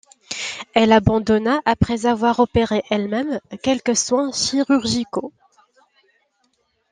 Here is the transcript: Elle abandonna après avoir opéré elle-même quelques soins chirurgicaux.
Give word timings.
Elle 0.73 0.93
abandonna 0.93 1.59
après 1.63 2.07
avoir 2.07 2.39
opéré 2.39 2.81
elle-même 2.89 3.39
quelques 3.61 3.95
soins 3.95 4.31
chirurgicaux. 4.31 5.31